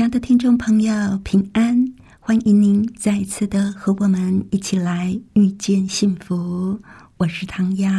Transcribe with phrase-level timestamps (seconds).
[0.00, 1.76] 亲爱的听众朋友，平安！
[2.20, 6.80] 欢迎您再次的和我们一起来遇见幸福。
[7.18, 7.90] 我是唐瑶，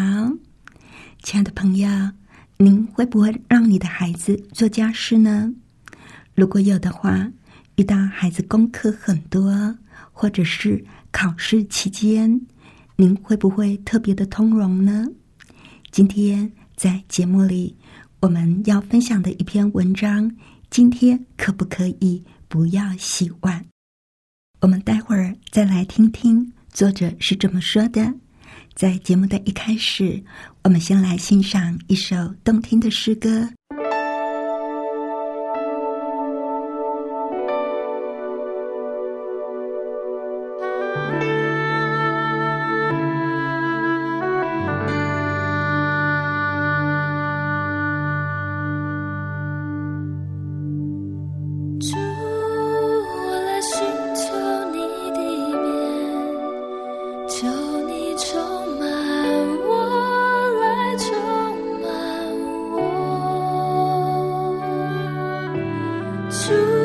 [1.21, 1.87] 亲爱的朋友。
[2.57, 5.53] 您会不会让你的孩子做家事呢？
[6.33, 7.31] 如果有的话，
[7.75, 9.77] 遇到孩子功课很多，
[10.11, 12.41] 或者是考试期间，
[12.95, 15.05] 您会不会特别的通融呢？
[15.91, 17.77] 今天在节目里，
[18.21, 20.31] 我们要分享的一篇文章，
[20.71, 23.65] 今天可不可以不要洗碗？
[24.61, 28.13] 我们待会儿再来听听作者是怎么说的。
[28.73, 30.23] 在节目的一开始，
[30.63, 33.49] 我们先来欣赏一首动听的诗歌。
[66.31, 66.80] 出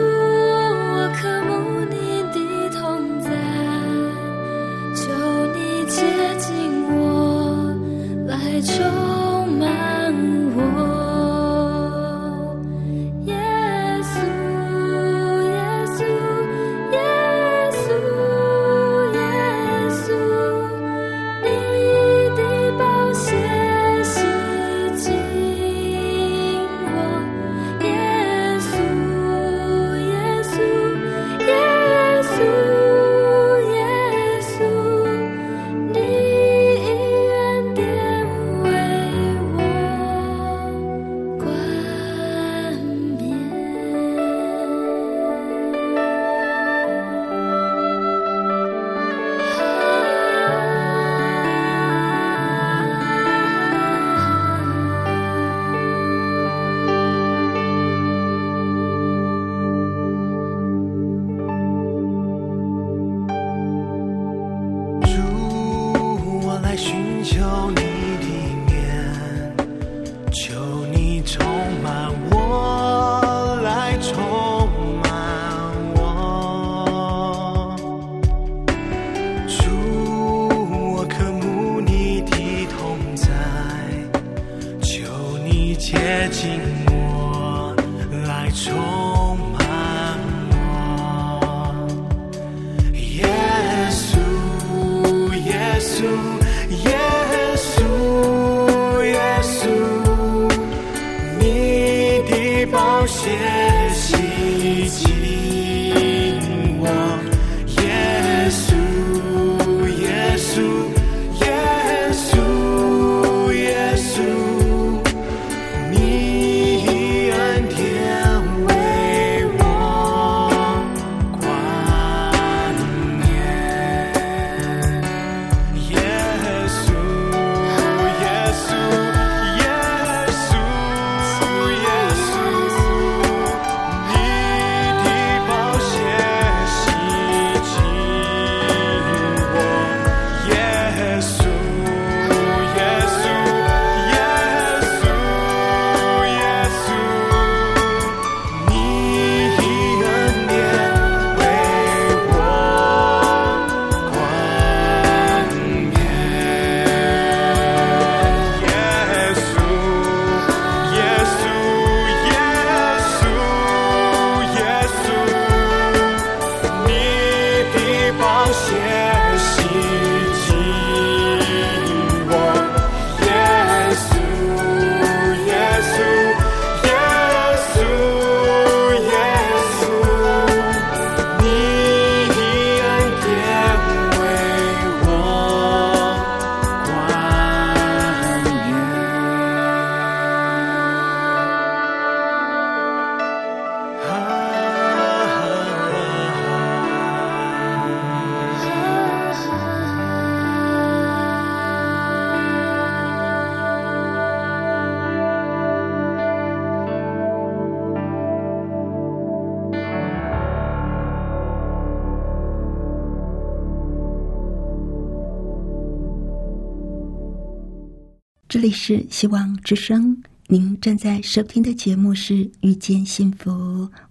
[218.48, 223.50] 这里是希望之声，您正在收听的节目是《遇见幸福》，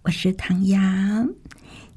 [0.02, 0.78] 我是唐瑶。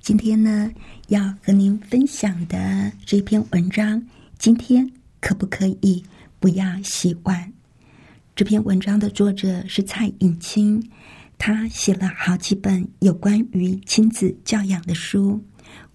[0.01, 0.71] 今天呢，
[1.09, 4.01] 要和您分享的这篇文章，
[4.39, 4.89] 今天
[5.21, 6.01] 可不可以
[6.39, 7.53] 不要洗碗？
[8.37, 10.81] 这篇文章的作者是蔡颖清，
[11.39, 15.45] 他写了好几本有关于亲子教养的书，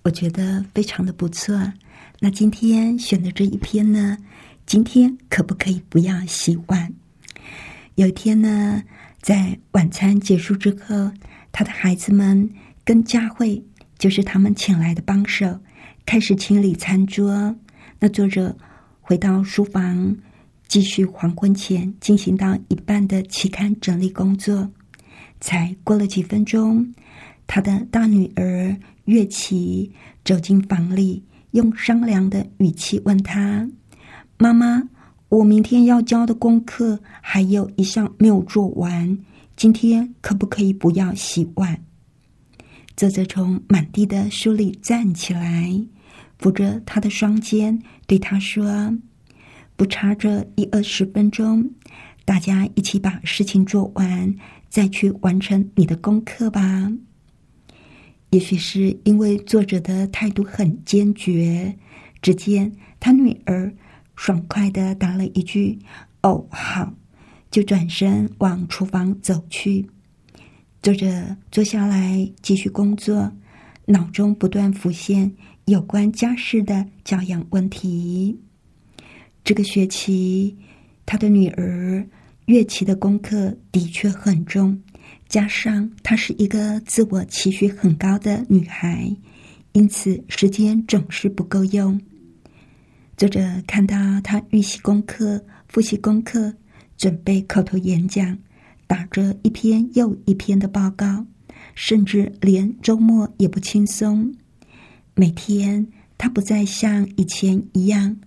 [0.01, 1.71] 我觉得非常的不错。
[2.19, 4.17] 那今天选的这一篇呢？
[4.65, 6.91] 今天可不可以不要洗碗？
[7.95, 8.81] 有一天呢，
[9.21, 11.11] 在晚餐结束之后，
[11.51, 12.49] 他的孩子们
[12.83, 13.63] 跟佳慧，
[13.99, 15.59] 就是他们请来的帮手，
[16.05, 17.55] 开始清理餐桌。
[17.99, 18.57] 那作者
[18.99, 20.17] 回到书房，
[20.67, 24.71] 继续黄昏前进行到一半的期刊整理工作。
[25.39, 26.93] 才过了几分钟，
[27.45, 28.75] 他的大女儿
[29.05, 29.91] 月琪
[30.23, 31.21] 走进房里，
[31.51, 33.69] 用商量的语气问他。
[34.43, 34.89] 妈妈，
[35.29, 39.17] 我明天要交的功课还有一项没有做完，
[39.55, 41.81] 今天可不可以不要洗碗？
[42.93, 45.81] 泽泽从满地的书里站起来，
[46.39, 48.93] 扶着他的双肩，对他说
[49.77, 51.71] ：“不差这一二十分钟，
[52.25, 54.35] 大家一起把事情做完，
[54.67, 56.91] 再去完成你的功课吧。”
[58.31, 61.73] 也许是因为作者的态度很坚决，
[62.21, 62.69] 只见
[62.99, 63.73] 他女儿。
[64.15, 65.79] 爽快的答了一句
[66.23, 66.93] ：“哦，好。”
[67.51, 69.87] 就转身往厨房走去。
[70.81, 73.31] 作者坐下来继续工作，
[73.85, 75.31] 脑中不断浮现
[75.65, 78.35] 有关家事的教养问题。
[79.43, 80.57] 这个学期，
[81.05, 82.03] 他的女儿
[82.45, 84.81] 乐器的功课的确很重，
[85.27, 89.15] 加上她是一个自我期许很高的女孩，
[89.73, 92.01] 因此时间总是不够用。
[93.15, 96.51] 作者看到他预习功课、复习功课、
[96.97, 98.37] 准备口头演讲，
[98.87, 101.23] 打着一篇又一篇的报告，
[101.75, 104.33] 甚至连周末也不轻松。
[105.13, 105.87] 每天，
[106.17, 108.17] 他不再像以前一样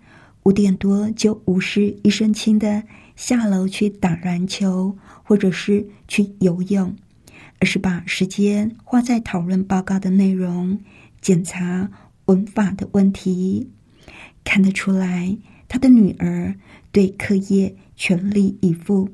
[0.44, 2.80] 五点多就无事一身轻的
[3.16, 6.94] 下楼去打篮球，或者是去游泳，
[7.58, 10.78] 而是把时间花在讨论报告的内容、
[11.20, 11.90] 检查
[12.26, 13.68] 文法的问题。
[14.46, 16.54] 看得出来，他的女儿
[16.92, 19.10] 对课业全力以赴，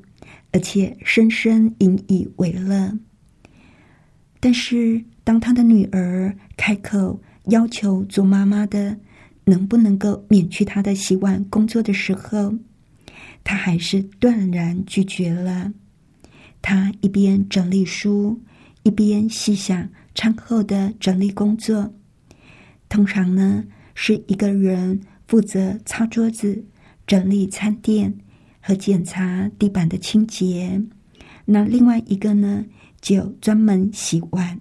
[0.51, 2.97] 而且深深引以为乐。
[4.39, 8.95] 但是，当他的女儿开口要求做妈妈的
[9.45, 12.53] 能不能够免去他的洗碗工作的时候，
[13.43, 15.73] 他还是断然拒绝了。
[16.61, 18.39] 他一边整理书，
[18.83, 21.91] 一边细想餐后的整理工作。
[22.87, 23.65] 通常呢，
[23.95, 25.01] 是一个人。
[25.33, 26.63] 负责擦桌子、
[27.07, 28.19] 整理餐垫
[28.61, 30.79] 和检查地板的清洁。
[31.45, 32.63] 那另外一个呢，
[33.01, 34.59] 就专门洗碗。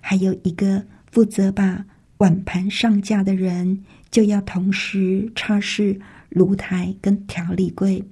[0.00, 1.84] 还有一个负责把
[2.18, 3.82] 碗盘上架的人，
[4.12, 8.04] 就要同时擦拭炉台跟调理柜。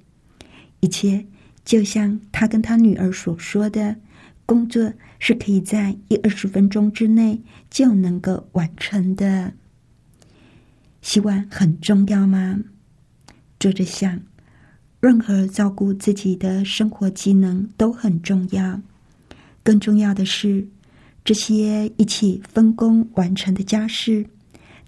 [0.81, 1.25] 一切
[1.63, 3.95] 就像他跟他女儿所说的，
[4.45, 9.53] 工作是可以在一二十分钟之内就能够完成的。
[11.01, 12.59] 洗碗很重要吗？
[13.59, 14.21] 作者想，
[14.99, 18.79] 任何照顾自己的生活技能都很重要。
[19.63, 20.67] 更重要的是，
[21.25, 24.25] 这些一起分工完成的家事，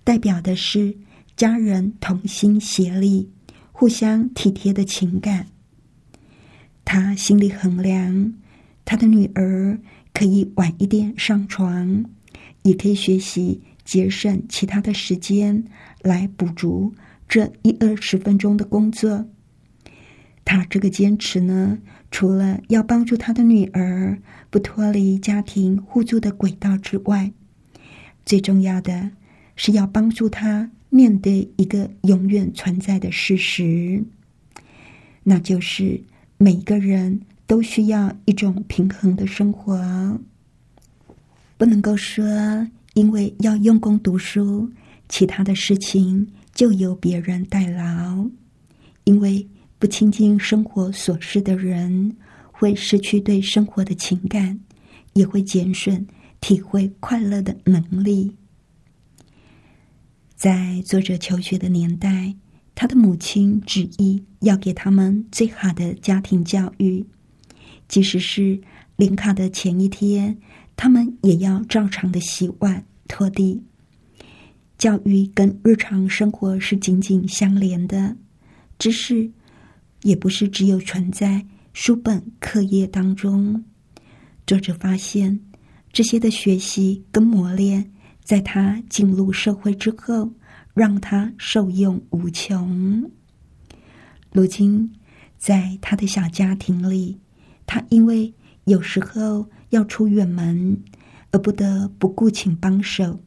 [0.03, 0.96] 代表的是
[1.36, 3.27] 家人同心协力、
[3.72, 5.48] 互相体贴的情感。
[6.86, 8.34] 他心里衡量，
[8.86, 9.79] 他的女儿
[10.13, 12.05] 可以晚一点上床，
[12.62, 15.65] 也可以学习节省其他的时间。
[16.03, 16.93] 来补足
[17.27, 19.25] 这一二十分钟的工作。
[20.45, 21.79] 他这个坚持呢，
[22.12, 24.19] 除了要帮助他的女儿
[24.50, 27.31] 不脱离家庭互助的轨道之外，
[28.25, 29.12] 最重要的
[29.55, 34.03] 是要帮助他面对一个永远存在的事实，
[35.24, 36.03] 那就是
[36.38, 40.19] 每个人都需要一种平衡的生活，
[41.57, 44.69] 不能够说因为要用功读书。
[45.13, 48.27] 其他的事情就由别人代劳，
[49.03, 52.17] 因为不亲近生活琐事的人，
[52.51, 54.60] 会失去对生活的情感，
[55.13, 56.08] 也会减损
[56.41, 58.36] 体会快乐的能力。
[60.36, 62.34] 在作者求学的年代，
[62.74, 67.05] 他的母亲执意要给他们最好的家庭教育，
[67.88, 68.60] 即使是
[68.96, 70.39] 临考的前一天，
[70.75, 73.62] 他们也要照常的洗碗、拖地。
[74.83, 78.13] 教育跟日常生活是紧紧相连的，
[78.77, 79.31] 知识
[80.01, 83.63] 也不是只有存在书本课业当中。
[84.45, 85.39] 作者发现，
[85.93, 87.93] 这些的学习跟磨练，
[88.25, 90.29] 在他进入社会之后，
[90.73, 93.09] 让他受用无穷。
[94.33, 94.91] 如今，
[95.37, 97.17] 在他的小家庭里，
[97.65, 98.33] 他因为
[98.65, 100.77] 有时候要出远门，
[101.31, 103.17] 而不得不雇请帮手。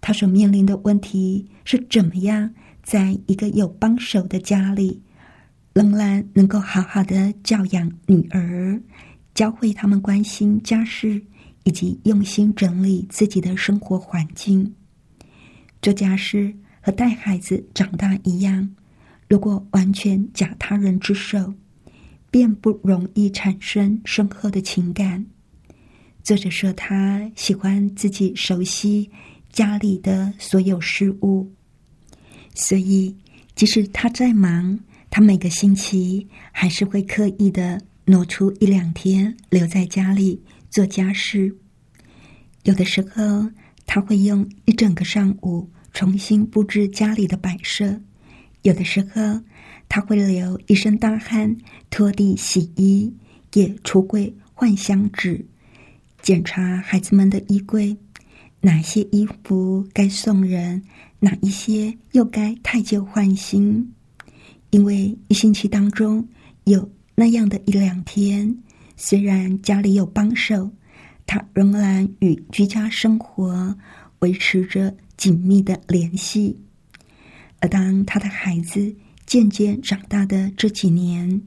[0.00, 5.02] 他所面临的问题是：怎么样在一个有帮手的家里，
[5.72, 8.80] 仍然能够好好的教养女儿，
[9.34, 11.20] 教会他们关心家事，
[11.64, 14.72] 以及用心整理自己的生活环境。
[15.82, 18.68] 做家事和带孩子长大一样。
[19.28, 21.52] 如果完全假他人之手，
[22.30, 25.26] 便不容易产生深刻的情感。
[26.22, 29.10] 作者说，他喜欢自己熟悉
[29.56, 31.50] 家里的所有事物，
[32.54, 33.16] 所以
[33.54, 41.56] 即使他在忙，他每个星期还是会刻意的挪出一两天留在家里做家事。
[42.64, 43.50] 有的时候，
[43.86, 47.98] 他会用一整个上午重新布置家里的摆设。
[48.60, 49.40] 有的时候，
[49.88, 51.56] 他会流一身大汗，
[51.88, 53.10] 拖地、洗衣，
[53.54, 55.46] 也橱柜换香纸，
[56.20, 57.96] 检查孩子们的衣柜，
[58.60, 60.82] 哪些衣服该送人，
[61.20, 63.92] 哪一些又该太旧换新。
[64.70, 66.26] 因为一星期当中
[66.64, 68.56] 有那样的一两天，
[68.96, 70.70] 虽然家里有帮手，
[71.26, 73.76] 他仍然与居家生活
[74.18, 76.58] 维持着紧密的联系。
[77.60, 78.94] 而当他的孩子
[79.24, 81.40] 渐渐长大的这几年，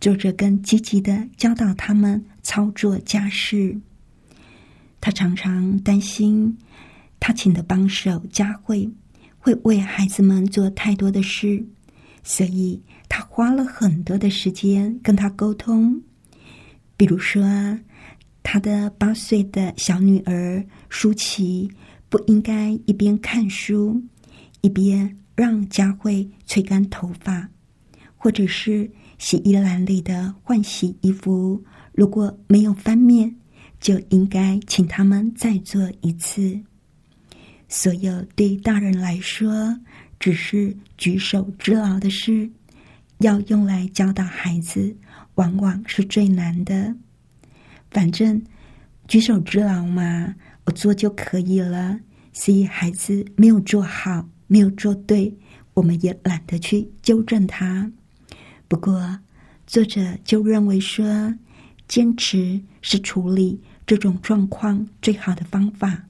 [0.00, 3.80] 作者更积极的教导他们操作家事。
[5.04, 6.56] 他常常担心，
[7.20, 8.90] 他请的帮手佳慧
[9.38, 11.62] 会为孩子们做太多的事，
[12.22, 16.00] 所以他花了很多的时间跟他沟通。
[16.96, 17.44] 比如说，
[18.42, 21.70] 他的八岁的小女儿舒淇
[22.08, 24.02] 不应该一边看书
[24.62, 25.14] 一边。
[25.36, 27.48] 让佳慧吹干头发，
[28.16, 31.60] 或者是洗衣篮里的换洗衣服，
[31.92, 33.34] 如果没有翻面，
[33.84, 36.58] 就应该请他们再做一次。
[37.68, 39.78] 所有对大人来说
[40.18, 42.50] 只是举手之劳的事，
[43.18, 44.96] 要用来教导孩子，
[45.34, 46.96] 往往是最难的。
[47.90, 48.42] 反正
[49.06, 52.00] 举手之劳嘛，我做就可以了。
[52.32, 54.26] 所以孩子没有做好。
[54.46, 55.34] 没有做对，
[55.74, 57.90] 我们也懒得去纠正他。
[58.66, 59.18] 不过，
[59.66, 61.34] 作者就认为说，
[61.88, 66.04] 坚持是处理这种状况最好的方法。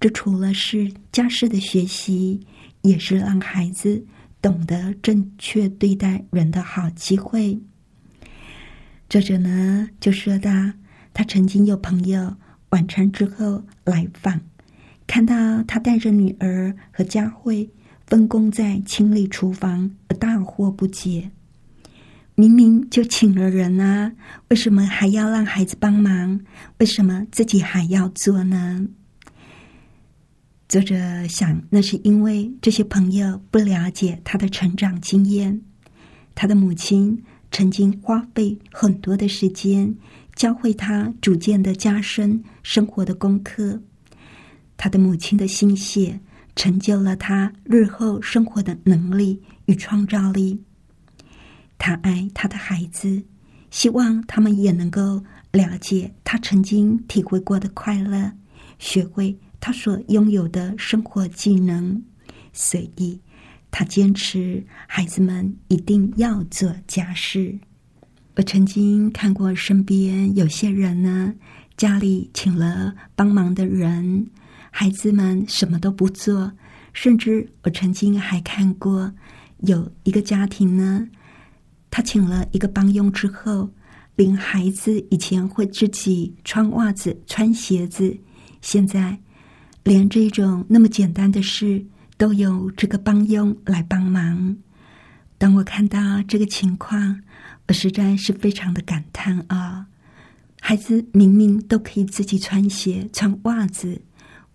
[0.00, 2.40] 这除了是家事的学习，
[2.82, 4.04] 也是让孩子
[4.40, 7.60] 懂得正确对待人的好机会。
[9.08, 10.50] 作者呢就说到，
[11.14, 12.36] 他曾经有朋友
[12.70, 14.40] 晚餐之后来访。
[15.06, 17.68] 看到他带着女儿和佳慧
[18.06, 21.30] 分工在清理厨房，大惑不解。
[22.34, 24.12] 明明就请了人啊，
[24.48, 26.40] 为什么还要让孩子帮忙？
[26.78, 28.88] 为什么自己还要做呢？
[30.66, 30.96] 作者
[31.28, 35.60] 想，那是因为这些朋友不了解他的成长经验。
[36.34, 39.94] 他的母亲曾经花费很多的时间
[40.34, 43.82] 教会他逐渐的加深生活的功课。
[44.78, 46.18] 他的母亲的心血
[46.56, 50.58] 成就了他日后生活的能力与创造力。
[51.84, 53.24] 他爱他的孩子，
[53.72, 55.20] 希望他们也能够
[55.50, 58.30] 了解他曾经体会过的快乐，
[58.78, 62.00] 学会他所拥有的生活技能。
[62.52, 63.20] 所以，
[63.72, 67.58] 他坚持孩子们一定要做家事。
[68.36, 71.34] 我曾经看过身边有些人呢，
[71.76, 74.24] 家里请了帮忙的人。
[74.70, 76.52] 孩子们什么都不做，
[76.92, 79.12] 甚至我曾经还看过
[79.62, 81.08] 有一个家庭呢，
[81.92, 83.68] 他请了一个帮佣之后，
[84.16, 88.16] 连孩子以前会自己穿袜子、穿鞋子，
[88.62, 89.18] 现在
[89.84, 91.84] 连这种那么简单的事
[92.16, 94.56] 都有这个帮佣来帮忙。
[95.36, 97.20] 当我看到这个情况，
[97.68, 99.86] 我实在是非常的感叹啊！
[100.62, 104.00] 孩子明明都可以自己穿鞋、穿袜子。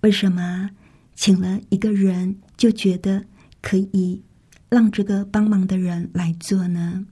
[0.01, 0.71] 为什么
[1.13, 3.23] 请了一个人就觉得
[3.61, 4.23] 可以
[4.69, 7.05] 让这个帮忙的人来做呢？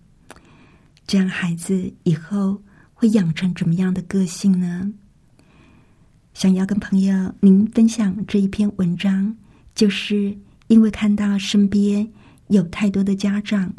[1.08, 2.62] 这样孩子以后
[2.94, 4.92] 会养成怎么样的个性呢？
[6.34, 9.36] 想要跟朋友您分享这一篇文章，
[9.74, 12.12] 就是因为看到身边
[12.48, 13.74] 有太多的家长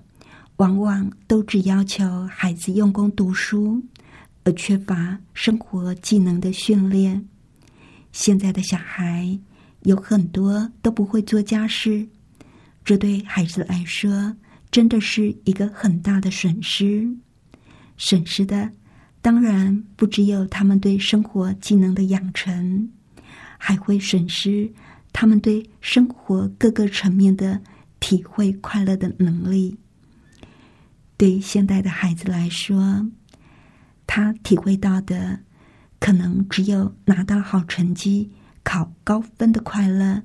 [0.56, 3.82] 往往都只要求孩子用功读书，
[4.44, 7.26] 而缺乏生活技能的训练。
[8.12, 9.38] 现在的小孩
[9.82, 12.06] 有很多都不会做家事，
[12.84, 14.34] 这对孩子来说
[14.70, 17.08] 真的是一个很大的损失。
[17.96, 18.70] 损失的
[19.22, 22.90] 当然不只有他们对生活技能的养成，
[23.58, 24.72] 还会损失
[25.12, 27.60] 他们对生活各个层面的
[28.00, 29.78] 体会快乐的能力。
[31.16, 33.06] 对现代的孩子来说，
[34.06, 35.40] 他体会到的。
[35.98, 38.30] 可能只有拿到好成绩、
[38.62, 40.22] 考高分的快乐，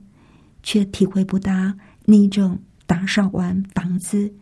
[0.62, 1.74] 却体会不到
[2.05, 2.60] 那种
[2.91, 4.33] 打扫完房子、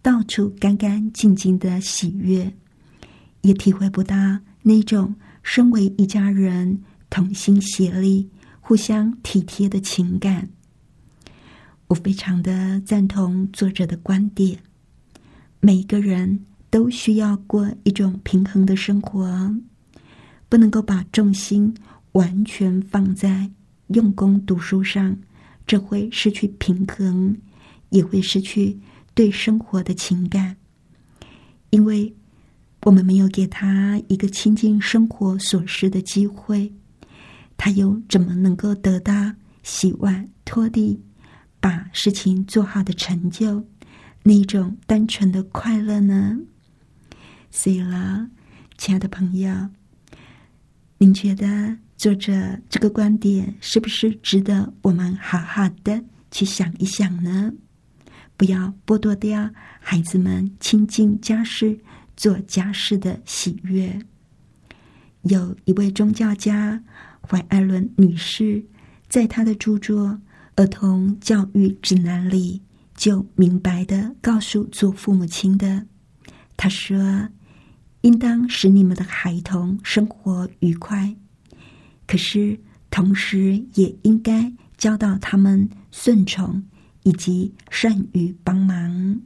[0.00, 2.54] 到处干干净净的喜悦，
[3.40, 4.14] 也体会不到
[4.62, 10.48] 那种身为一家人同心协力、互相体贴的情感。
[11.88, 14.56] 我非常的赞同作者的观点，
[15.58, 19.52] 每个人都需要过一种平衡的生活。
[20.48, 21.74] 不能够把重心
[22.12, 23.50] 完全放在
[23.88, 25.18] 用功读书上，
[25.66, 27.36] 这会失去平衡，
[27.90, 28.78] 也会失去
[29.14, 30.56] 对生活的情感。
[31.70, 32.14] 因为
[32.84, 36.72] 我们没有给他一个亲近生活所需的机会，
[37.56, 39.12] 他又怎么能够得到
[39.62, 41.00] 洗碗、拖地、
[41.60, 43.64] 把事情做好的成就
[44.22, 46.38] 那一种单纯的快乐呢？
[47.50, 48.28] 所以了，
[48.78, 49.50] 亲爱的朋友。
[50.98, 52.32] 您觉得作者
[52.70, 57.52] 这个观点是不是值得我们好好的去想一想呢？
[58.36, 61.78] 不要剥夺掉孩子们亲近家事、
[62.16, 63.98] 做家事的喜悦。
[65.22, 66.82] 有一位宗教家
[67.20, 68.64] 怀艾伦女士，
[69.08, 70.08] 在她的著作
[70.56, 72.62] 《儿童教育指南》里，
[72.94, 75.86] 就明白的告诉做父母亲的，
[76.56, 77.28] 她说。
[78.02, 81.16] 应当使你们的孩童生活愉快，
[82.06, 82.56] 可是
[82.88, 86.62] 同时也应该教导他们顺从
[87.06, 89.20] 以及善于帮忙，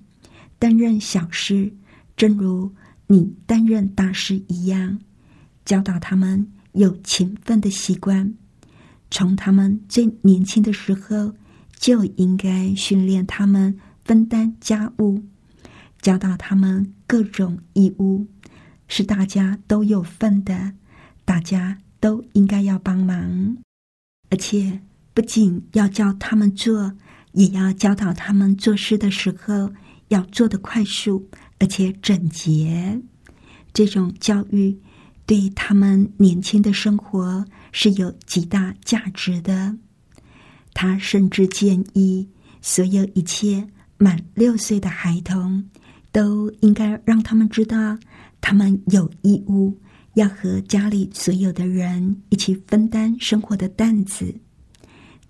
[0.58, 1.72] 担任小事，
[2.14, 2.70] 正如
[3.06, 4.98] 你担任大事一样。
[5.64, 8.34] 教导他们有勤奋的习惯，
[9.10, 11.34] 从他们最年轻的时候
[11.78, 15.22] 就应该训练他们分担家务，
[16.02, 18.26] 教导他们各种义务。
[18.88, 20.74] 是大家都有份的，
[21.24, 23.56] 大家都应该要帮忙，
[24.28, 24.82] 而且
[25.14, 26.92] 不仅要教他们做，
[27.32, 29.72] 也要教导他们做事的时候
[30.08, 33.00] 要做的快速而且整洁。
[33.72, 34.76] 这种教育
[35.26, 39.76] 对他们年轻的生活是有极大价值的。
[40.74, 42.28] 他甚至建议，
[42.60, 45.68] 所有一切满六岁的孩童
[46.10, 47.98] 都应该让他们知道。
[48.40, 49.78] 他们有义务
[50.14, 54.34] 要和家里所有的人一起分担生活的担子。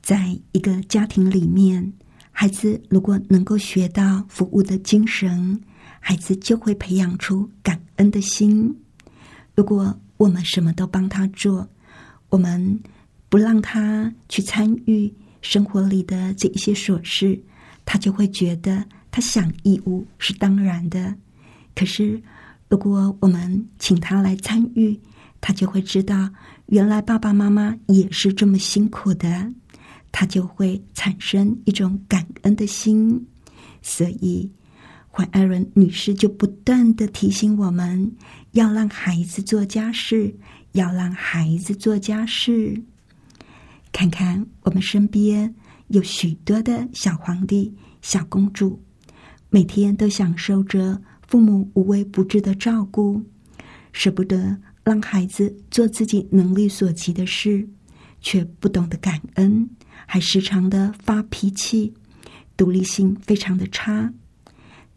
[0.02, 1.92] 在一个家庭里面，
[2.30, 5.60] 孩子如果能够学到服务的精神，
[6.00, 8.74] 孩子就会培养出感恩的心。
[9.54, 11.68] 如果我们什么都帮他做，
[12.28, 12.80] 我们
[13.28, 17.40] 不让他去参与生活里的这一些琐事，
[17.84, 21.14] 他就会觉得他想义务是当然的。
[21.74, 22.20] 可是。
[22.70, 24.96] 如果我们请他来参与，
[25.40, 26.30] 他就会知道，
[26.66, 29.52] 原来爸爸妈妈也是这么辛苦的，
[30.12, 33.26] 他就会产生一种感恩的心。
[33.82, 34.50] 所以，
[35.10, 38.12] 怀艾伦女士就不断的提醒我们，
[38.52, 40.34] 要让孩子做家事，
[40.72, 42.82] 要让孩子做家事。
[43.92, 45.54] 看看我们身边
[45.88, 48.80] 有许多的小皇帝、小公主，
[49.48, 51.00] 每天都享受着。
[51.26, 53.22] 父母无微不至的照顾，
[53.92, 57.64] 舍不得让孩子做自己能力所及的事，
[58.20, 59.70] 却不懂得感恩，
[60.12, 61.94] 还时常的发脾气，
[62.56, 64.12] 独立性非常的差。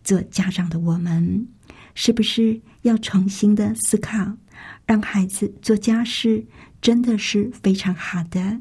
[0.04, 1.48] 做家长的我们，
[1.94, 4.36] 是不是要重新的思考，
[4.88, 6.44] 让孩子做家事，
[6.82, 8.60] 真的是非常好的，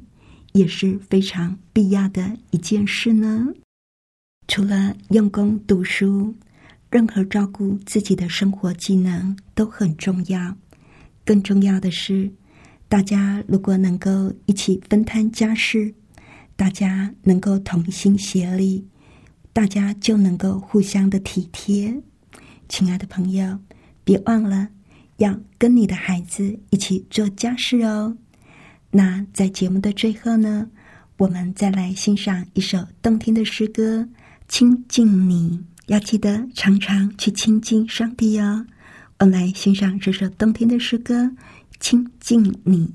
[0.52, 3.48] 也是非常必要的一件事呢？
[4.46, 6.36] 除了用功读书。
[6.90, 10.54] 任何照顾自己的生活技能都很重要。
[11.24, 12.30] 更重要的是，
[12.86, 15.94] 大家如果能够一起分摊家事，
[16.62, 18.86] 大家能够同心协力，
[19.52, 22.00] 大家就能够互相的体贴。
[22.68, 23.58] 亲爱的朋友，
[24.04, 24.68] 别忘了
[25.16, 28.16] 要跟你的孩子一起做家事哦。
[28.92, 30.70] 那在节目的最后呢，
[31.16, 34.02] 我们再来欣赏一首动听的诗歌
[34.46, 35.58] 《亲近你》。
[35.88, 38.64] 要记得常常去亲近上帝哦。
[39.18, 41.24] 我们来欣赏这首动听的诗歌
[41.80, 42.86] 《亲近你》。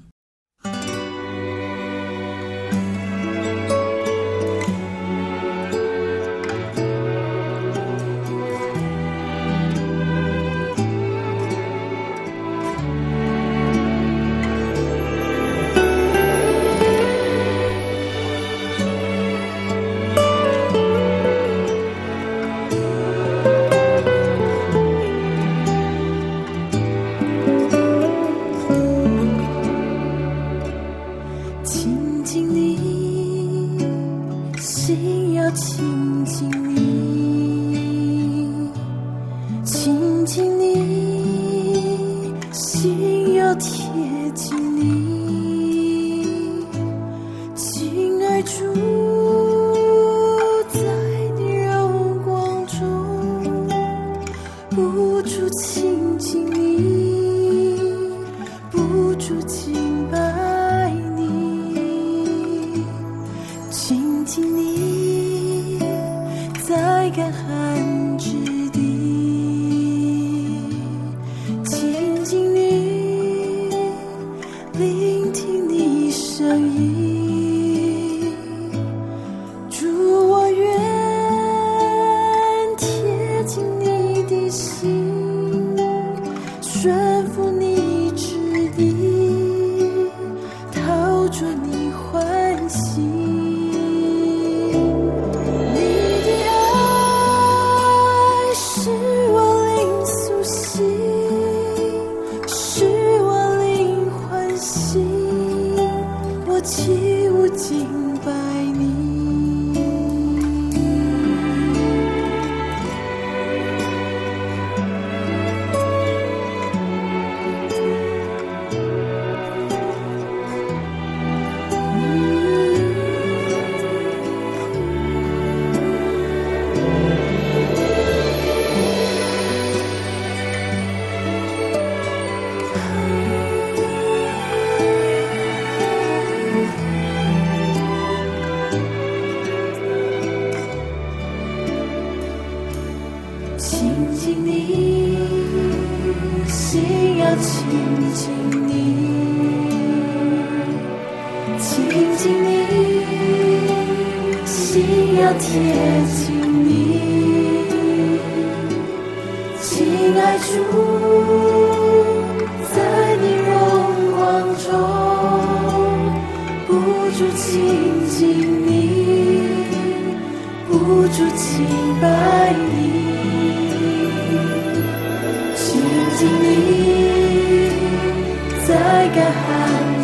[178.87, 179.43] 在干旱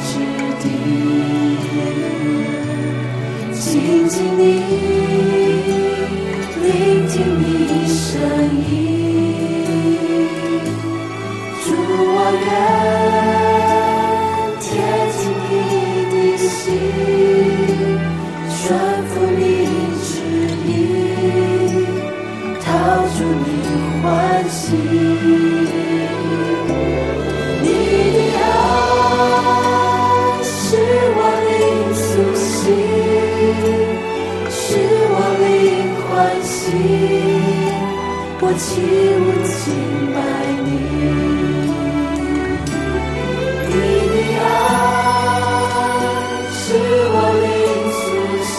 [0.02, 0.12] 之
[0.60, 0.65] 地，
[3.54, 3.63] 静
[4.10, 4.41] 静的
[6.62, 6.67] 聆
[7.08, 7.41] 听你
[7.88, 8.19] 声
[8.69, 8.72] 音，
[11.63, 11.65] 祝
[12.13, 12.17] 我。
[38.55, 39.61] 起舞倾
[40.13, 40.15] 杯，
[40.63, 40.67] 你
[43.67, 43.71] 你
[44.13, 44.45] 的爱
[46.51, 46.61] 是
[47.11, 47.45] 我灵
[47.99, 48.01] 苏
[48.51, 48.55] 醒，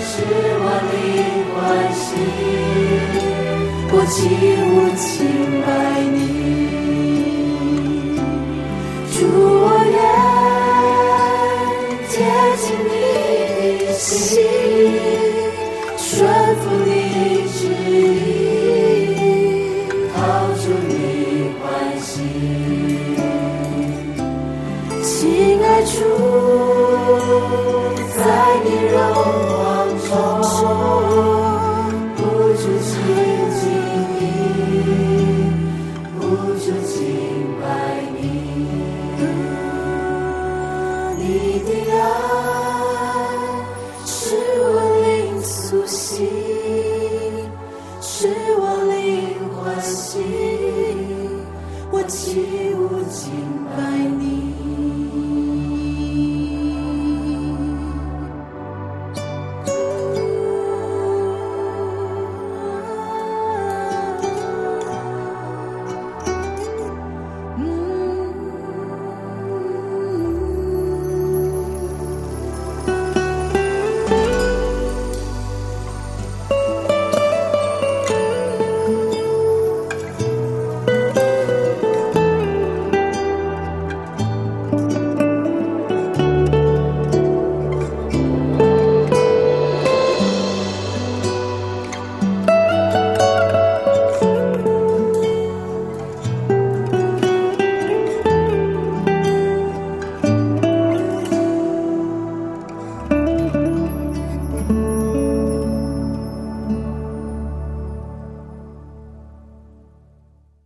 [0.00, 0.10] 是
[0.58, 0.92] 我的
[1.54, 1.56] 欢
[1.94, 2.02] 喜，
[3.92, 4.14] 我起
[4.66, 5.06] 舞倾
[5.62, 5.66] 杯。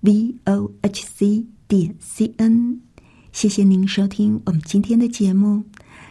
[0.00, 2.80] v o h c 点 c n。
[3.32, 5.64] 谢谢您收听我们今天的节目，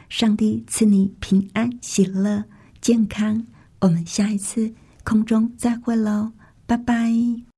[0.08, 2.46] 上帝赐你平安、喜乐、
[2.80, 3.46] 健康。
[3.82, 4.74] 我们下一次
[5.04, 6.32] 空中再会喽，
[6.66, 7.57] 拜拜。